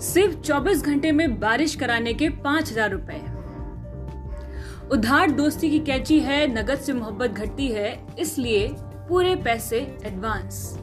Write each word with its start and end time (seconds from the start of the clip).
सिर्फ़ 0.00 0.36
24 0.40 0.82
घंटे 0.82 1.10
में 1.12 1.38
बारिश 1.40 1.74
कराने 1.76 2.12
के 2.14 2.28
पाँच 2.28 2.70
हज़ार 2.70 2.90
रुपए 2.90 3.20
उधार 4.92 5.30
दोस्ती 5.30 5.70
की 5.70 5.78
कैची 5.80 6.18
है, 6.20 6.46
नगद 6.48 6.78
से 6.78 6.92
मोहब्बत 6.92 7.30
घटती 7.30 7.68
है, 7.68 8.06
इसलिए 8.18 8.68
पूरे 9.08 9.34
पैसे 9.36 9.78
एडवांस 10.06 10.78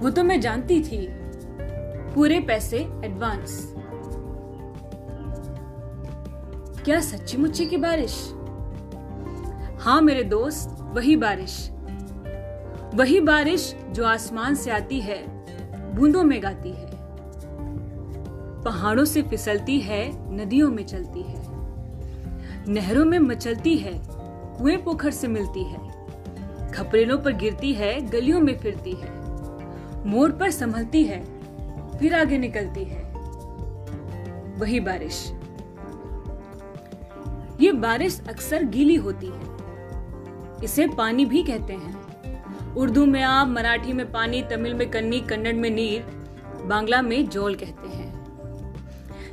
वो 0.00 0.10
तो 0.10 0.22
मैं 0.24 0.40
जानती 0.40 0.80
थी, 0.80 1.06
पूरे 2.14 2.40
पैसे 2.40 2.78
एडवांस 3.04 3.60
क्या 6.84 7.00
सच्ची 7.00 7.36
मुच्ची 7.36 7.66
की 7.66 7.76
बारिश? 7.76 8.12
हाँ 9.80 10.00
मेरे 10.00 10.22
दोस्त, 10.24 10.76
वही 10.94 11.16
बारिश। 11.16 11.56
वही 12.94 13.20
बारिश 13.20 13.74
जो 13.90 14.04
आसमान 14.04 14.54
से 14.54 14.70
आती 14.70 15.00
है 15.00 15.18
बूंदों 15.96 16.22
में 16.22 16.42
गाती 16.42 16.70
है। 16.70 16.90
पहाड़ों 18.62 19.04
से 19.04 19.22
फिसलती 19.22 19.80
है, 19.80 20.34
नदियों 20.34 20.70
में 20.70 20.86
चलती 20.86 21.22
है। 21.22 21.46
नहरों 22.68 23.04
में 23.04 23.18
मचलती 23.18 23.76
है, 23.76 24.02
कुएँ 24.58 24.76
पोखर 24.76 25.10
से 25.10 25.28
मिलती 25.28 25.64
है। 25.64 25.78
खपरेलों 26.72 27.18
पर 27.18 27.32
गिरती 27.32 27.72
है, 27.72 28.00
गलियों 28.00 28.40
में 28.40 28.58
फिरती 28.58 28.92
है। 28.92 29.10
मोड़ 30.06 30.32
पर 30.32 30.50
संभलती 30.50 31.04
है, 31.04 31.24
फिर 31.98 32.14
आगे 32.14 32.38
निकलती 32.38 32.84
है। 32.84 33.02
वही 34.58 34.80
बारिश। 34.80 35.32
ये 37.60 37.72
बारिश 37.72 38.22
अक्सर 38.28 38.64
गीली 38.64 38.94
होती 38.94 39.26
है। 39.26 39.56
इसे 40.64 40.86
पानी 40.86 41.24
भी 41.24 41.42
कहते 41.42 41.72
हैं। 41.72 42.15
उर्दू 42.76 43.06
में 43.06 43.22
आप, 43.22 43.48
मराठी 43.48 43.92
में 43.92 44.10
पानी, 44.12 44.42
तमिल 44.42 44.74
में 44.74 44.90
कन्नी, 44.90 45.20
कन्नड़ 45.20 45.54
में 45.54 45.70
नीर, 45.70 46.02
बांग्ला 46.64 47.02
में 47.02 47.28
जोल 47.28 47.54
कहते 47.54 47.88
हैं। 47.88 48.06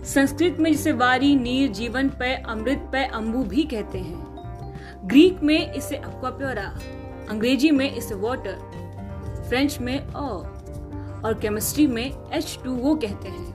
संस्कृत 0.04 0.58
में 0.60 0.72
जिसे 0.72 0.92
वारी, 0.92 1.36
नीर, 1.36 1.72
जीवन 1.72 2.10
पे, 2.10 2.36
अमृत 2.36 2.90
पे 2.92 3.06
अम्बू 3.06 3.44
भी 3.44 3.64
कहते 3.64 4.00
हैं। 4.00 4.34
ग्रीक 5.06 5.44
में 5.44 5.74
इसे 5.74 5.96
अक्वाप्योरा 5.96 6.80
अंग्रेज़ी 7.30 7.72
में 7.72 7.96
इसे 7.96 8.16
वाटर, 8.16 8.56
फ्रेंच 9.50 9.80
में 9.80 10.08
ओ 10.08 10.28
और 11.26 11.40
केमिस्ट्री 11.42 11.88
में 11.88 12.12
एच 12.34 12.60
टू 12.64 12.72
वो 12.72 12.96
कहते 12.96 13.30
हैं। 13.30 13.54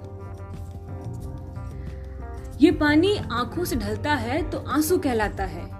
ये 2.60 2.70
पानी 2.70 3.16
आँखों 3.32 3.64
से 3.64 3.76
ढलता 3.76 4.14
है 4.14 4.50
तो 4.50 4.58
आँसू 4.58 4.98
कहलाता 4.98 5.44
है। 5.44 5.78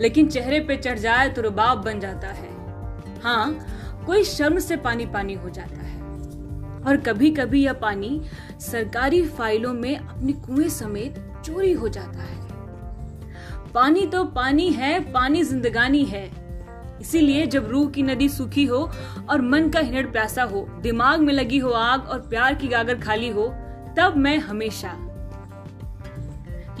लेकिन 0.00 0.28
चेहरे 0.28 0.60
पे 0.60 0.76
चढ़ 0.76 0.98
जाए 0.98 1.28
तो 1.28 1.42
रुबाब 1.42 1.78
बन 1.78 2.00
जाता 2.00 2.28
है। 2.28 2.49
हाँ 3.22 3.66
कोई 4.06 4.24
शर्म 4.24 4.58
से 4.58 4.76
पानी 4.76 5.06
पानी 5.06 5.34
हो 5.34 5.48
जाता 5.48 5.80
है। 5.80 5.98
और 6.82 6.96
कभी 6.96 7.30
कभी 7.30 7.64
यह 7.64 7.72
पानी 7.72 8.20
सरकारी 8.60 9.22
फाइलों 9.28 9.72
में 9.74 9.96
अपने 9.96 10.32
कुएँ 10.32 10.68
समेत 10.68 11.24
चोरी 11.44 11.72
हो 11.72 11.88
जाता 11.88 12.22
है। 12.22 12.38
पानी 13.74 14.06
तो 14.06 14.24
पानी 14.24 14.70
है, 14.70 15.12
पानी 15.12 15.44
जिंदगानी 15.44 16.04
है। 16.04 16.30
इसीलिए 17.00 17.46
जब 17.46 17.68
रूह 17.68 17.90
की 17.90 18.02
नदी 18.02 18.28
सूखी 18.28 18.64
हो 18.64 18.90
और 19.30 19.40
मन 19.40 19.68
का 19.68 19.80
हिनड़ 19.80 20.06
प्यासा 20.06 20.42
हो, 20.42 20.66
दिमाग 20.80 21.20
में 21.20 21.32
लगी 21.32 21.58
हो 21.58 21.70
आग 21.70 22.08
और 22.08 22.20
प्यार 22.20 22.54
की 22.54 22.68
गागर 22.68 22.98
खाली 22.98 23.28
हो, 23.28 23.46
तब 23.98 24.14
मैं 24.16 24.38
हमेशा 24.38 24.96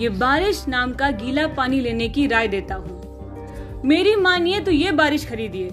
ये 0.00 0.08
बारिश 0.08 0.64
नाम 0.68 0.92
का 0.92 1.10
गीला 1.10 1.46
पानी 1.46 1.80
लेने 1.80 2.08
की 2.08 2.26
राय 2.26 2.48
देता 2.48 2.74
हूँ। 2.74 3.82
मेरी 3.84 4.16
मानिए 4.16 4.60
तो 4.60 4.70
ये 4.70 4.92
बारिश 4.92 5.28
खरीदिए। 5.28 5.70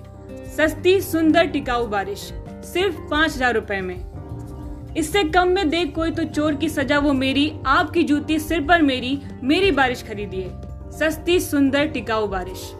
सस्ती, 0.57 1.01
सुंदर 1.01 1.45
टिकाऊ 1.45 1.85
बारिश, 1.87 2.19
सिर्फ़ 2.65 2.95
पाँच 3.09 3.35
हज़ार 3.35 3.53
रूपए 3.53 3.79
में। 3.81 4.93
इससे 4.97 5.23
कम 5.23 5.47
में 5.47 5.69
देख 5.69 5.93
कोई 5.95 6.11
तो 6.11 6.23
चोर 6.23 6.55
की 6.55 6.69
सजा, 6.69 6.99
वो 6.99 7.13
मेरी, 7.13 7.51
आपकी 7.65 8.03
जूती, 8.03 8.39
सिर 8.39 8.61
पर 8.61 8.81
मेरी 8.81 9.19
मेरी 9.43 9.71
बारिश 9.71 10.03
खरीदिए। 10.03 10.49
सस्ती, 10.99 11.39
सुंदर, 11.39 11.87
टिकाऊ 11.87 12.27
बारिश। 12.27 12.71